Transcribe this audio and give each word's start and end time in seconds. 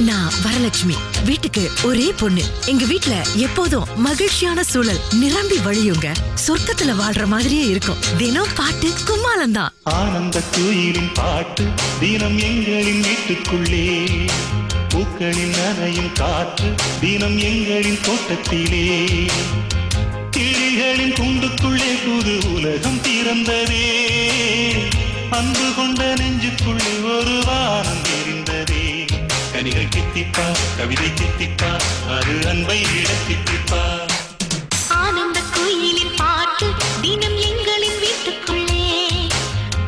நான் 0.00 0.32
வரலட்சுமி. 0.42 1.24
வீட்டுக்கு 1.24 1.70
ஒரே 1.82 2.14
பொண்ணு. 2.18 2.42
எங்க 2.66 2.84
வீட்ல 2.84 3.26
எப்போதும் 3.34 3.86
மகிழ்ச்சியான 3.96 4.64
சூழல் 4.64 5.00
நிரம்பி 5.12 5.56
வழியுங்க. 5.56 6.14
சொர்க்கத்துல 6.46 6.94
வாழ்ற 7.00 7.26
மாதிரியே 7.26 7.66
இருக்கும். 7.66 7.96
தினம் 8.18 8.46
பாட்டு 8.54 8.88
கும்மாலம் 8.88 9.50
தான். 9.50 9.72
ஆனந்த 9.82 10.40
குயிலின் 10.52 11.12
பாட்டு 11.14 11.68
தினம் 12.00 12.38
எங்களின் 12.38 13.00
வீட்டுக்குள்ளே. 13.00 14.06
பூக்களின் 14.88 15.52
நனையும் 15.52 16.12
காற்று 16.12 16.74
தினம் 17.00 17.38
எங்களின் 17.38 18.00
தோட்டத்திலே. 18.00 19.06
கிளிகளின் 20.30 21.12
குண்டுக்குள்ளே 21.12 21.92
புது 22.04 22.52
உலகம் 22.54 22.98
திறந்ததே. 22.98 24.06
அன்பு 25.30 25.72
கொண்ட 25.76 26.14
நெஞ்சுக்குள்ளே 26.14 27.02
ஒரு 27.02 27.42
வாரம் 27.46 27.99
கனிகள் 29.60 29.90
தித்திப்பா 29.94 30.44
கவிதை 30.76 31.08
தித்திப்பா 31.18 31.70
அது 32.14 32.34
அன்பை 32.50 32.76
விட 32.90 33.10
தித்திப்பா 33.26 33.80
ஆனந்த 34.98 35.38
குயிலின் 35.54 36.14
பாட்டு 36.16 36.68
தினம் 37.02 37.36
எங்களின் 37.48 37.98
வீட்டுக்குள்ளே. 38.04 38.86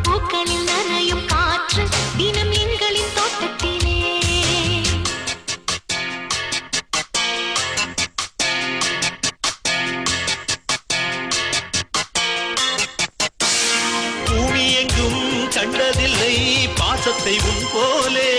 பூக்களில் 0.02 0.66
நனையும் 0.70 1.24
காற்று 1.26 1.84
தினம் 2.18 2.52
எங்களின் 2.62 3.12
தோட்டத்திலே. 3.18 3.96
பூமி 14.26 14.64
எங்கும் 14.74 15.20
கண்டதில்லை 15.56 16.34
பாசத்தை 16.80 17.34
உன் 17.50 17.64
போலே. 17.72 18.30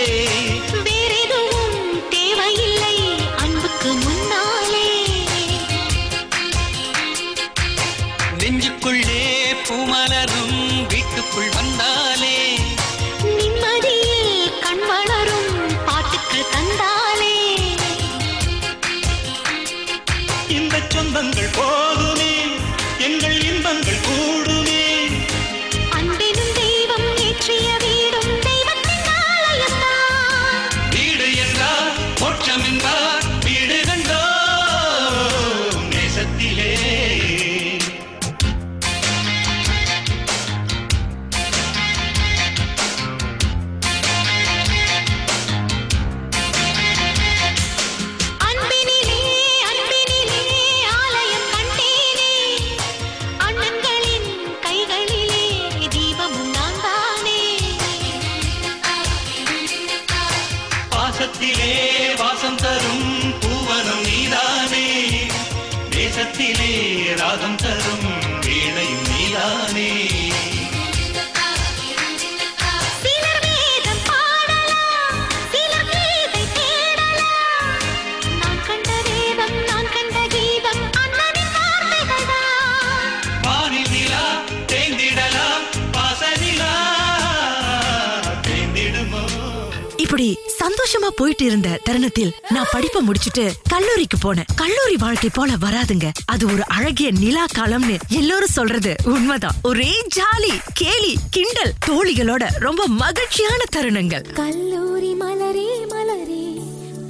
இப்படி 90.14 90.38
சந்தோஷமா 90.62 91.08
போயிட்டு 91.16 91.44
இருந்த 91.44 91.80
தருணத்தில் 91.82 92.34
நான் 92.48 92.68
படிப்பை 92.72 93.02
முடிச்சிட்டு 93.02 93.52
கல்லூரிக்கு 93.68 94.18
போனேன். 94.24 94.46
கல்லூரி 94.56 94.96
வாழ்க்கை 94.96 95.30
போல 95.32 95.52
வராதுங்க. 95.54 96.10
அது 96.24 96.46
ஒரு 96.46 96.66
அழகிய 96.66 97.10
நிலா 97.10 97.44
காலம்னு 97.54 97.98
எல்லாரும் 98.08 98.52
சொல்றது 98.52 98.94
உண்மைதான். 99.04 99.56
ஒரே 99.62 100.02
ஜாலி 100.16 100.52
கேலி 100.74 101.16
கிண்டல் 101.30 101.74
தோழிகளோட 101.86 102.44
ரொம்ப 102.58 102.86
மகிழ்ச்சியான 102.86 103.60
தருணங்கள். 103.76 104.32
கல்லூரி 104.32 105.12
மலரே 105.14 105.68
மலரே 105.92 106.46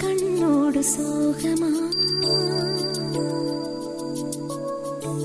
கண்ணோடு 0.02 0.84
சோகமா? 0.94 1.72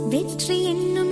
வெற்றி 0.10 0.64
என்னும் 0.64 1.12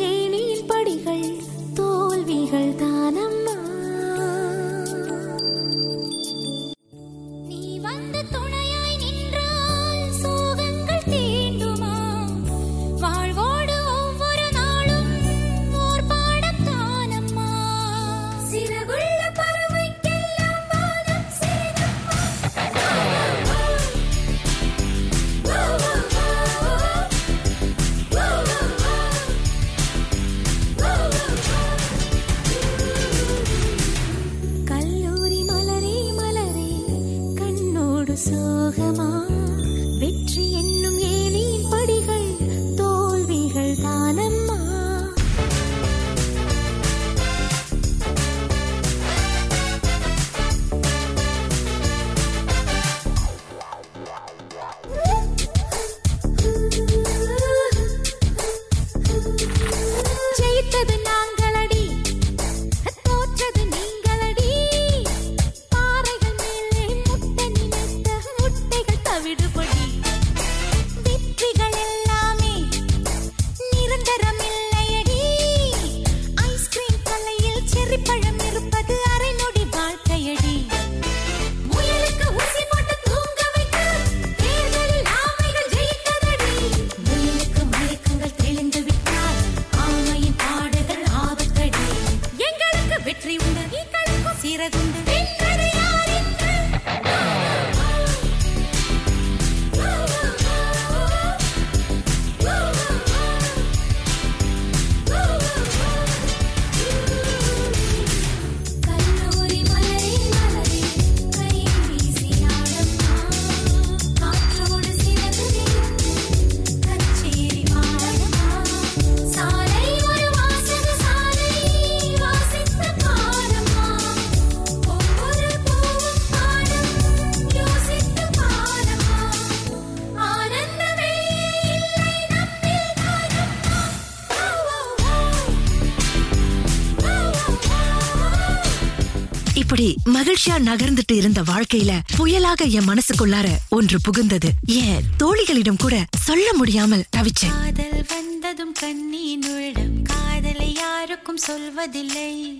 மகிழ்ச்சியா 140.18 140.58
நகர்ந்துட்டு 140.60 141.16
இருந்த 141.16 141.42
வாழ்க்கையில 141.42 142.00
புயலாக 142.18 142.69
என் 142.69 142.88
மனசுக்குள்ளார 142.88 143.48
ஒன்று 143.69 144.00
புகுந்தது. 144.00 144.50
ஏன்? 144.66 145.02
தோழிகளிடம் 145.24 145.78
கூட 145.78 146.06
சொல்ல 146.18 146.54
முடியாமல் 146.54 147.06
தவிச்சேன். 147.18 147.62
காதல் 147.64 148.06
வந்ததும் 148.08 148.74
கண்ணீனுள்ளம் 148.81 150.02
காதலை 150.04 150.74
யாருக்கும் 150.74 151.40
சொல்வதில்லை. 151.48 152.52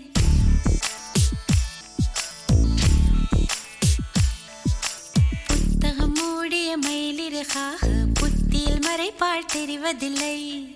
புத்தகம் 5.48 6.14
மூடிய 6.14 6.80
மயிலிறகாக 6.80 7.88
புத்தியில் 8.14 8.80
மறைப்பால் 8.80 9.46
தெரிவதில்லை. 9.54 10.67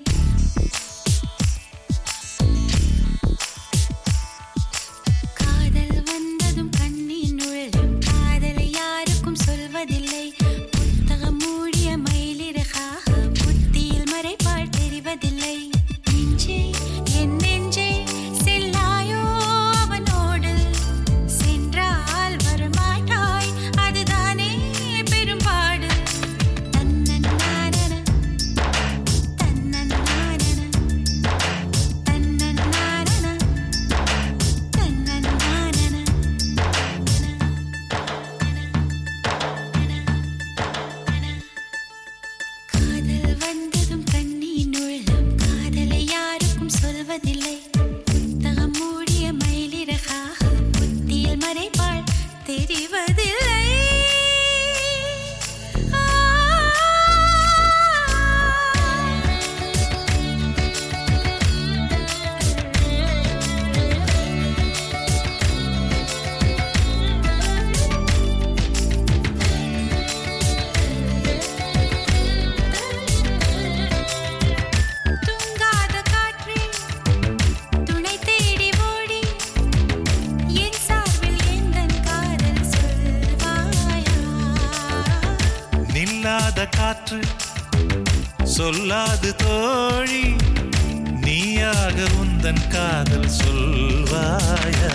நில்லாத 86.31 86.63
காற்று 86.75 87.17
சொல்லாது 88.53 89.31
தோழி 89.35 90.21
நீயாக 91.25 91.97
உந்தன் 92.21 92.63
காதல் 92.69 93.27
சொல்வாயா? 93.39 94.91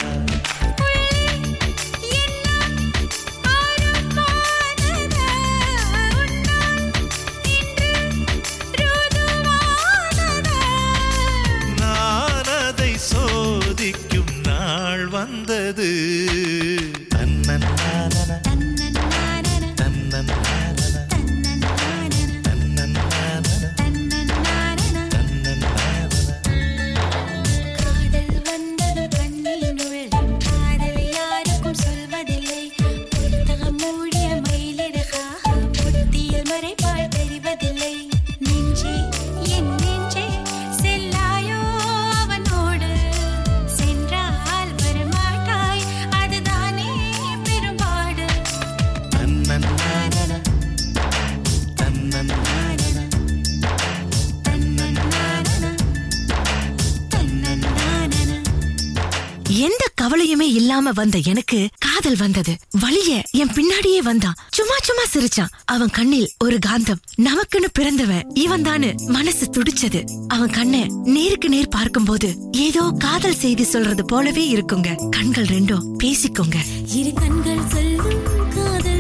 பேசாம 60.87 60.95
வந்த 60.95 61.19
எனக்கு 61.25 61.69
காதல் 61.79 62.17
வந்தது. 62.17 62.57
வழிய 62.71 63.23
என் 63.31 63.49
பின்னாடியே 63.49 63.99
வந்தான் 64.03 64.35
சும்மா 64.51 64.75
சும்மா 64.83 65.03
சிரிச்சான். 65.15 65.53
அவன் 65.65 65.91
கண்ணில் 65.91 66.31
ஒரு 66.39 66.59
காந்தம். 66.67 67.01
நமக்குன்னு 67.23 67.69
பிறந்தவன் 67.73 68.31
இவன் 68.35 68.63
தானு 68.63 68.95
மனசு 69.07 69.51
துடிச்சது. 69.51 70.05
அவன் 70.29 70.51
கண்ண 70.51 70.87
நேருக்கு 71.05 71.49
நேர் 71.49 71.69
பார்க்கும்போது 71.69 72.37
ஏதோ 72.53 72.93
காதல் 72.99 73.35
செய்தி 73.35 73.63
சொல்றது 73.63 74.05
போலவே 74.05 74.53
இருக்குங்க. 74.53 75.09
கண்கள் 75.11 75.45
ரெண்டும் 75.45 75.87
பேசிக்கோங்க. 76.05 76.57
இரு 76.95 77.13
கண்கள் 77.13 77.69
சொல்லும் 77.69 78.49
காதல் 78.55 78.96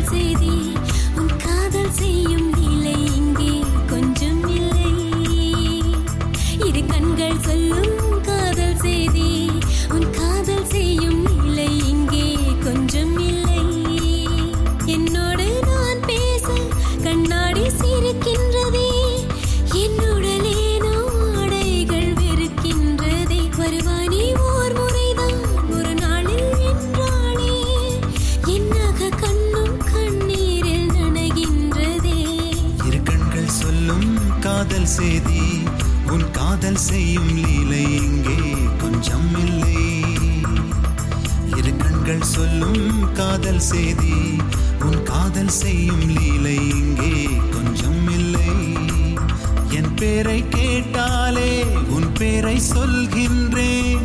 பேரை 50.00 50.38
கேட்டாலே 50.48 51.50
உன் 51.94 52.08
பேரை 52.19 52.56
சொல்கின்றேன். 52.72 54.05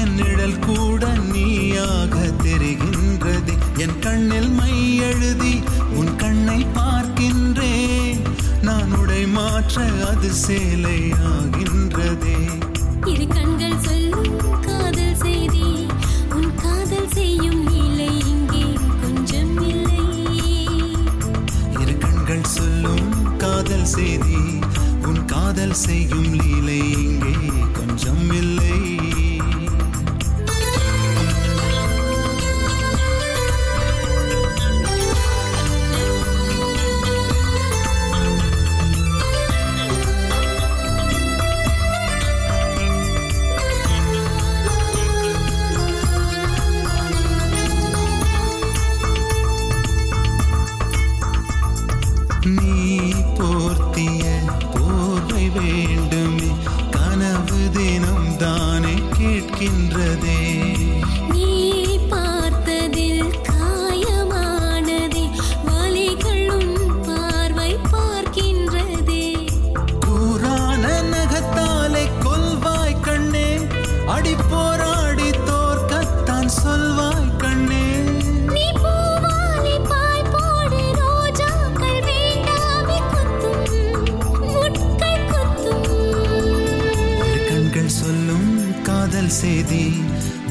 என் 0.00 0.14
நிழல் 0.18 0.58
கூட 0.58 1.02
நீயாக 1.32 2.14
தெரிகின்றது. 2.44 3.54
என் 3.84 3.98
கண்ணில் 3.98 4.50
மை 4.58 4.74
எழுதி 5.10 5.54
உன் 5.98 6.12
கண்ணை 6.16 6.60
பார்க்கின்றேன். 6.78 8.20
நான் 8.68 8.92
உடை 9.00 9.22
மாற்ற 9.36 9.76
அது 10.10 10.30
சேலையாகின்றதே. 10.46 12.38
இரு 13.12 13.26
கண்கள் 13.36 13.78
சொல்லும் 13.86 14.34
காதல் 14.66 15.16
செய்தி 15.24 15.68
உன் 16.38 16.50
காதல் 16.64 17.10
செய்யும் 17.18 17.62
நிலை 17.70 18.12
இங்கே 18.32 18.66
கொஞ்சம் 19.02 19.54
இல்லை. 19.72 20.06
இரு 21.82 21.96
கண்கள் 22.06 22.46
சொல்லும் 22.56 23.08
காதல் 23.44 23.88
செய்தி 23.96 24.27
காதல் 25.58 25.74
செய்யும் 25.74 26.28
லீலை 26.32 26.76
இங்கே. 27.02 27.47
காதல் 89.18 89.38
செய்தி 89.42 89.84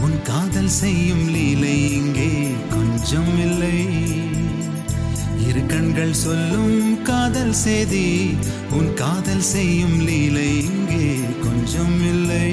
உன் 0.06 0.16
காதல் 0.30 0.72
செய்யும் 0.78 1.28
லீலை 1.34 1.76
இங்கே 1.98 2.32
கொஞ்சம் 2.74 3.30
இல்லை. 3.44 3.78
இரு 5.48 5.62
கண்கள் 5.66 6.12
சொல்லும் 6.14 7.04
காதல் 7.04 7.54
செய்தி 7.54 8.04
உன் 8.78 8.90
காதல் 8.94 9.46
செய்யும் 9.52 9.96
லீலை 10.00 10.50
இங்கே 10.72 11.08
கொஞ்சம் 11.46 11.96
இல்லை. 12.12 12.50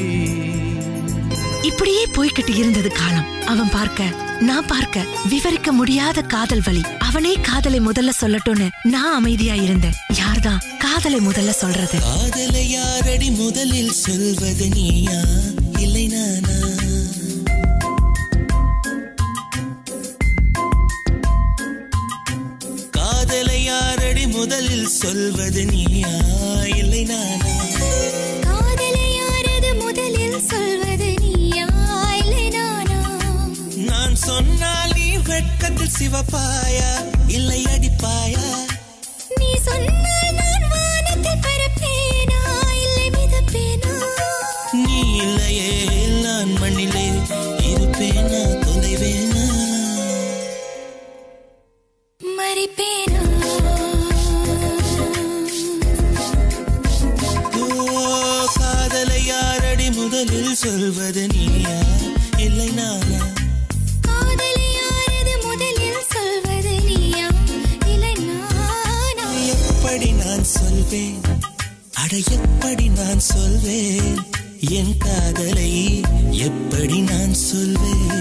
இப்படியே 1.62 2.04
போய்கிட்டு 2.16 2.54
இருந்தது 2.56 2.92
காலம். 2.92 3.26
அவன் 3.47 3.73
பார்க்க 3.73 4.09
நான் 4.40 4.66
பார்க்க 4.66 5.06
விவரிக்க 5.33 5.73
முடியாத 5.73 6.23
காதல் 6.35 6.64
வலி 6.66 6.85
அவனே 6.99 7.35
காதலை 7.40 7.80
முதல்ல 7.80 8.14
சொல்லட்டும்னு 8.21 8.68
நான் 8.85 9.14
அமைதியா 9.14 9.54
இருந்தேன். 9.54 9.99
யார்தான் 10.21 10.62
காதலை 10.78 11.21
முதல்ல 11.28 11.50
சொல்றது? 11.62 11.99
காதலை 11.99 12.64
யாரடி 12.71 13.30
முதலில் 13.42 13.94
சொல்வது 14.04 14.68
நீயா? 14.68 15.21
இல்லை 15.81 16.07
நானா? 16.07 16.57
காதலை 22.90 23.64
யாரடி 23.64 24.26
முதலில் 24.26 24.88
சொல்வது 24.88 25.64
நீயா? 25.64 26.12
இல்லை 26.76 27.02
நானா? 27.04 27.52
காதலை 28.43 29.07
யாரது 29.16 29.75
முதலில் 29.83 30.47
சொல்வது 30.47 31.14
நீயா? 31.21 31.66
இல்லை 32.16 32.49
நானா? 32.49 33.00
நான் 33.76 34.14
சொன்னால் 34.14 34.93
நீ 34.95 35.16
வெட்கத்தில் 35.16 35.97
சிவப்பாயா? 35.99 36.93
இல்லை 37.26 37.66
அடிப்பாயா? 37.66 38.47
அட 72.14 72.23
எப்படி 72.35 72.88
நான் 72.88 73.21
சொல்வேன்? 73.21 74.18
என் 74.71 74.92
காதலை 74.99 75.71
எப்படி 76.30 76.99
நான் 77.00 77.35
சொல்வேன்? 77.35 78.12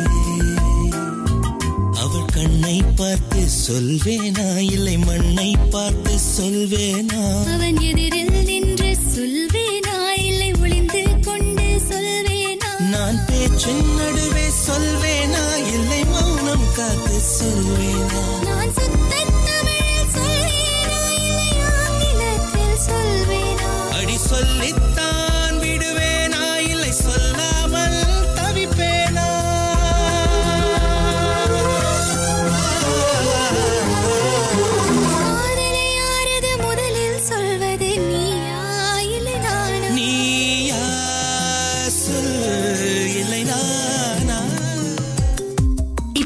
அவள் 1.93 2.31
கண்ணை 2.31 2.83
பார்த்து 2.95 3.41
சொல்வேனா? 3.67 4.47
இல்லை 4.71 4.97
மண்ணை 4.97 5.55
பார்த்து 5.69 6.15
சொல்வேனா? 6.37 7.21
அவன் 7.53 7.79
எதிரில் 7.81 8.33
நின்று 8.43 8.97
சொல்வேனா? 9.15 9.97
இல்லை 10.23 10.51
ஒளிந்து 10.61 11.03
கொண்டு 11.21 11.67
சொல்வேனா? 11.89 12.71
நான் 12.93 13.19
பேச்சின் 13.25 13.85
நடுவே 13.95 14.47
சொல்வேனா? 14.67 15.45
இல்லை 15.73 16.03
மௌனம் 16.05 16.67
காத்து 16.75 17.19
சொல்வேனா? 17.39 18.23
நான் 18.45 18.73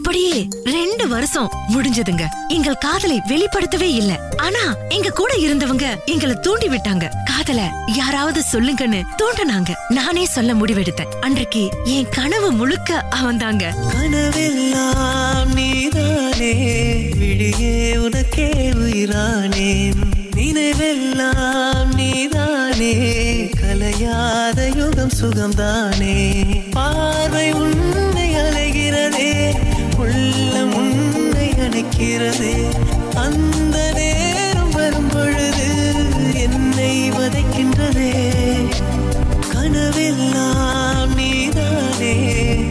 இப்படியே 0.08 0.48
ரெண்டு 0.64 1.08
வருஷம் 1.08 1.52
முடிஞ்சதுங்க. 1.70 2.26
எங்கள் 2.48 2.78
காதலை 2.78 3.22
வெளிப்படுத்தவே 3.28 3.82
இல்ல. 3.82 4.20
ஆனா 4.38 4.76
எங்க 4.90 5.10
கூட 5.10 5.34
இருந்தவங்க 5.34 6.06
எங்களை 6.06 6.36
தூண்டி 6.42 6.68
விட்டாங்க. 6.68 7.10
காதல 7.26 7.86
யாராவது 7.86 8.44
சொல்லுங்கன்னு 8.52 9.02
தூண்டினாங்க. 9.18 9.76
நானே 9.90 10.26
சொல்ல 10.26 10.54
முடிவெடுத்தேன். 10.54 11.10
அன்றைக்கு 11.22 11.70
என் 11.84 12.10
கனவு 12.10 12.52
முழுக்க 12.52 13.06
அவன்தாங்க. 13.22 13.64
கனவெல்லாம் 13.94 15.54
நீதானே 15.54 16.54
விழியே 17.18 17.98
உனக்கே 17.98 18.50
உயிரானே. 18.72 19.92
நினைவெல்லாம் 20.36 21.96
நீதானே 21.96 22.94
கலையாத 23.62 24.78
யுகம் 24.78 25.12
சுகம்தானே. 25.22 26.46
பார்வை 26.72 27.52
உன் 27.52 28.07
உள்ளம் 30.38 30.74
முன்னை 30.74 31.50
அணைக்கிறதே. 31.50 32.56
அந்த 33.15 33.91
நேரம் 33.94 34.72
வரும் 34.72 35.08
பொழுது 35.08 35.67
என்னை 36.36 37.12
வதைக்கின்றதே. 37.12 38.12
கனவெல்லாம் 39.53 41.15
நீதானே 41.15 42.13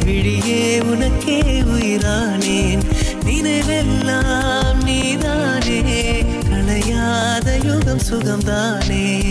விழியே 0.04 0.80
உனக்கே 0.80 1.40
உயிரானேன் 1.40 2.82
நினைவெல்லாம் 3.24 4.84
நீதானே 4.84 6.22
களையாத 6.50 7.64
யுகம் 7.64 8.04
சுகம்தானே. 8.10 9.24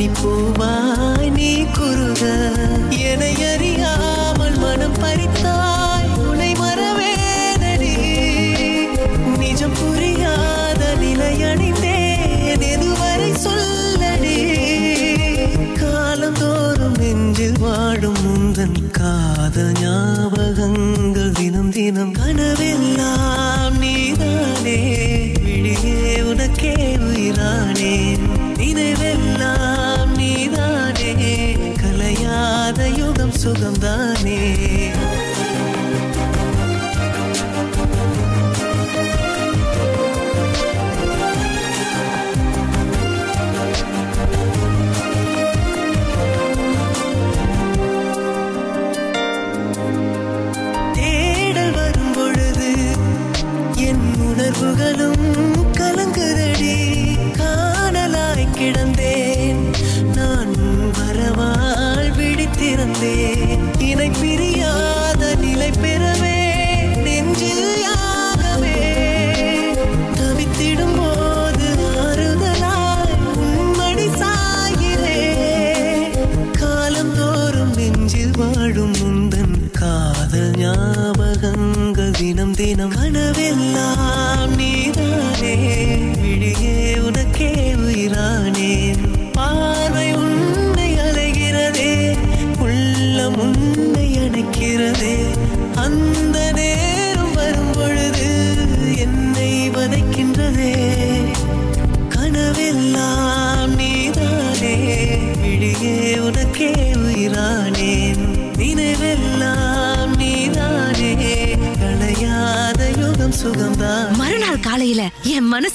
கொஞ்சம் 0.00 0.08
பனிப்பூவாய் 0.18 0.78
நீ 0.80 0.89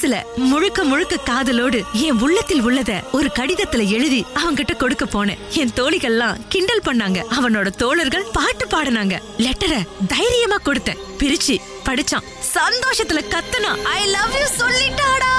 மனசுல 0.06 0.18
முழுக்க 0.36 0.84
முழுக்க 0.84 1.16
காதலோடு 1.26 1.84
என் 1.94 2.20
உள்ளத்தில் 2.20 2.64
உள்ளத 2.66 2.92
ஒரு 3.12 3.32
கடிதத்துல 3.40 3.88
எழுதி 3.88 4.26
அவன்கிட்ட 4.36 4.76
கொடுக்க 4.76 5.06
போனேன். 5.06 5.38
என் 5.50 5.72
தோழிகள்லாம் 5.76 6.40
கிண்டல் 6.50 6.86
பண்ணாங்க. 6.86 7.20
அவனோட 7.40 7.70
தோழர்கள் 7.70 8.28
பாட்டு 8.34 8.66
பாடினாங்க. 8.66 9.18
லெட்டரை 9.38 9.82
தைரியமா 10.08 10.58
கொடுத்தேன். 10.58 11.02
பிரிச்சு 11.18 11.58
படிச்சான். 11.86 12.28
சந்தோஷத்துல 12.54 13.24
கத்துனா 13.34 13.74
ஐ 13.84 14.06
லவ் 14.06 14.38
யூ 14.40 14.46
சொல்லிட்டாடா. 14.62 15.34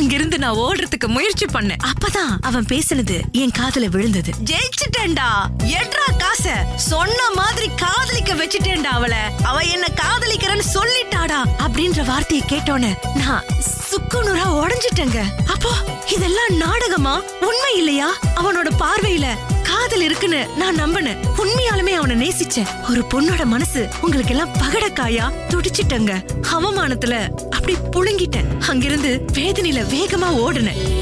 அங்கிருந்து 0.00 0.38
நான் 0.38 0.54
ஓடுறதுக்கு 0.54 1.06
முயற்சி 1.06 1.46
பண்ணேன். 1.46 1.78
அப்பதான் 1.84 2.38
அவன் 2.40 2.64
பேசினது 2.64 3.20
என் 3.32 3.50
காதுல 3.58 3.88
விழுந்தது. 3.88 4.32
ஜெயிச்சுட்டேன்டா. 4.44 5.28
எட்ரா 5.58 6.18
காச. 6.18 6.74
சொன்ன 6.74 7.30
மாதிரி 7.34 7.70
காதலிக்க 7.76 8.34
வச்சிட்டேன்டா 8.34 8.82
அவளை. 8.82 9.18
அவ 9.42 9.60
என்ன 9.60 9.86
காதலிக்கிறேன்னு 9.94 10.62
சொல்லிட்டாடா. 10.74 11.48
அப்படின்ற 11.58 12.04
வார்த்தையை 12.04 12.46
கேட்டோன்னு 12.48 12.94
நான் 13.14 13.44
சுக்கு 13.90 14.22
நூறா 14.24 14.62
உடஞ்சிட்டேங்க. 14.62 15.22
அப்போ 15.46 15.70
இதெல்லாம் 16.12 16.56
நாடகமா? 16.56 17.22
உண்மை 17.40 17.76
இல்லையா? 17.76 18.12
அவனோட 18.36 18.68
பார்வையில 18.78 19.26
காதல் 19.62 20.00
இருக்குன்னு 20.00 20.46
நான் 20.56 20.74
நம்பினேன். 20.74 21.16
உண்மையாலுமே 21.38 21.92
அவனை 21.92 22.28
நேசிச்சேன். 22.28 22.66
ஒரு 22.90 23.04
பொண்ணோட 23.14 23.44
மனசு 23.44 23.88
உங்களுக்கு 24.00 24.30
எல்லாம் 24.30 24.52
பகடக்காயா 24.52 25.32
துடிச்சிட்டங்க. 25.48 26.24
அவமானத்துல 26.52 27.28
அப்படி 27.50 27.76
புழுங்கிட்டேன். 27.92 28.60
அங்கிருந்து 28.68 29.24
வேதனையில 29.32 29.82
வேகமா 29.94 30.28
ஓடுனேன். 30.46 30.99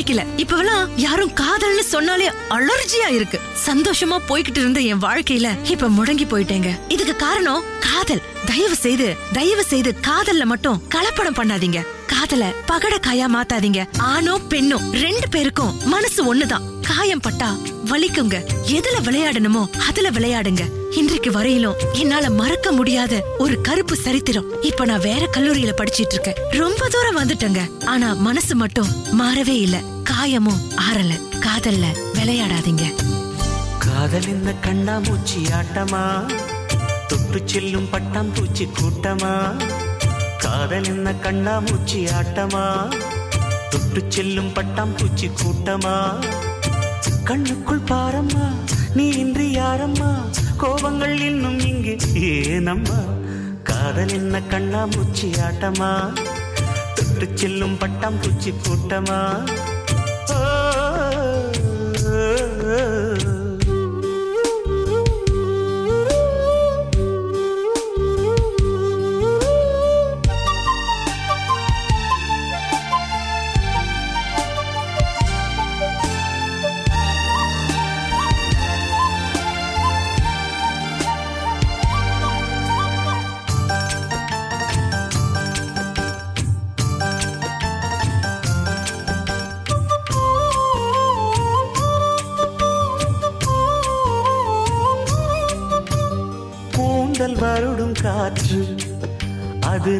பிடிக்கல. 0.00 0.24
இப்பவெல்லாம் 0.36 0.88
யாரும் 0.96 1.30
காதல்னு 1.30 1.80
சொன்னாலே 1.80 2.30
அலர்ஜியா 2.50 3.10
இருக்கு. 3.10 3.40
சந்தோஷமா 3.66 4.18
போய்கிட்டு 4.28 4.58
இருந்த 4.58 4.80
என் 4.80 5.02
வாழ்க்கையில 5.02 5.70
இப்ப 5.70 5.88
முடங்கி 5.88 6.24
போயிட்டேங்க. 6.24 6.80
இதுக்கு 6.88 7.16
காரணம் 7.16 7.62
காதல். 7.80 8.22
தயவு 8.46 8.74
செய்து 8.74 9.16
தயவு 9.32 9.64
செய்து 9.64 9.94
காதல்ல 10.00 10.44
மட்டும் 10.44 10.82
கலப்படம் 10.94 11.36
பண்ணாதீங்க. 11.36 11.86
காதல 12.06 12.52
பகட 12.68 12.98
காயா 13.06 13.26
மாத்தாதீங்க. 13.34 13.84
ஆணோ 13.98 14.38
பெண்ணோ 14.48 14.92
ரெண்டு 14.92 15.28
பேருக்கும் 15.30 15.76
மனசு 15.84 16.34
ஒண்ணுதான். 16.34 16.62
காயம் 16.80 17.20
பட்டா 17.20 17.56
வலிக்குங்க. 17.86 18.36
எதுல 18.68 18.96
விளையாடணுமோ 19.04 19.72
அதுல 19.76 20.10
விளையாடுங்க. 20.10 20.79
இன்றைக்கு 20.90 21.30
வரையிலும் 21.30 21.74
என்னால 21.92 22.30
மறக்க 22.30 22.72
முடியாத 22.72 23.24
ஒரு 23.38 23.60
கருப்பு 23.60 23.96
சரித்திரம். 23.96 24.62
இப்ப 24.62 24.84
நான் 24.84 25.00
வேற 25.00 25.28
கல்லூரியில 25.36 25.72
படிச்சிட்டு 25.76 26.12
இருக்கேன். 26.12 26.34
ரொம்ப 26.50 26.88
தூரம் 26.88 27.18
வந்துட்டேங்க. 27.18 27.84
ஆனா 27.84 28.14
மனசு 28.14 28.56
மட்டும் 28.56 28.88
மாறவே 29.18 29.48
இல்ல. 29.48 29.80
காயமும் 30.10 30.60
ஆறல. 30.76 31.20
காதல்ல 31.40 31.84
விளையாடாதீங்க. 32.12 32.82
காதல் 33.78 34.26
இந்த 34.26 34.54
கண்ணாமூச்சி 34.62 35.50
ஆட்டமா? 35.50 36.32
தொட்டு 37.06 37.42
செல்லும் 37.44 37.88
பட்டாம்பூச்சி 37.92 38.68
கூட்டமா? 38.80 39.64
காதல் 40.38 40.84
என்ன 40.84 41.14
கண்ணாமூச்சி 41.22 42.08
ஆட்டமா? 42.20 42.94
தொட்டு 43.70 44.04
செல்லும் 44.08 44.52
பட்டாம்பூச்சி 44.52 45.30
கூட்டமா? 45.44 46.24
கண்ணுக்குள் 47.08 47.80
பாரம்மா 47.80 48.46
நீ 48.94 49.08
இன்றி 49.08 49.56
யாரம்மா? 49.56 50.22
கோபங்கள் 50.58 51.20
இன்னும் 51.20 51.58
இங்கே. 51.58 51.96
ஏனம்மா 52.14 52.98
காதல் 53.62 54.08
என்ன 54.08 54.42
கண்ணா 54.42 54.86
கண்ணாமூச்சி 54.86 55.32
ஆட்டமா? 55.40 56.12
தொட்டு 56.94 57.28
செல்லும் 57.34 57.76
பட்டாம்பூச்சி 57.78 58.54
கூட்டமா? 58.68 59.44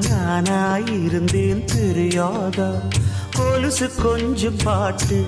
நானாயிருந்தேன் 0.09 1.65
தெரியாதா 1.65 2.71
கொலுசு 3.37 3.91
கொஞ்சம் 4.03 4.57
பாட்டு 4.65 5.25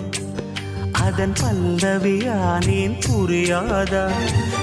அதன் 0.93 1.33
பல்லவியானேன் 1.33 2.99
புரியாதா 3.07 4.11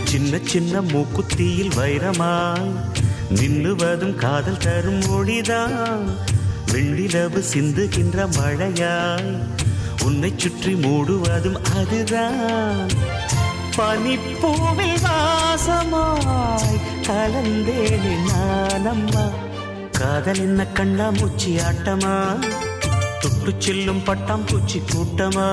சின்ன 0.03 0.37
சின்ன 0.43 0.81
மூக்குத்தியில் 0.81 1.75
வைரமாய் 1.75 2.71
நின்னுவதும் 3.35 4.15
காதல் 4.15 4.57
தரும் 4.57 5.01
மொழிதான் 5.09 6.05
வெள்ளிலவு 6.71 7.41
சிந்துகின்ற 7.53 8.27
மழையாய் 8.37 9.31
உன்னை 10.05 10.33
சுற்றி 10.37 10.73
மூடுவதும் 10.73 11.59
அதுதான். 11.75 12.89
பனிப்பூவில் 13.77 14.99
வாசமாய் 15.03 16.79
கலந்தேனே 17.07 18.13
நானம்மா. 18.27 19.48
காதல் 19.99 20.39
என்ன 20.39 20.65
கண்ணா 20.67 21.09
மூச்சி 21.09 21.57
ஆட்டமா? 21.57 22.13
தொட்டு 23.19 23.51
செல்லும் 23.57 24.01
பட்டாம்பூச்சி 24.05 24.81
கூட்டமா? 24.91 25.47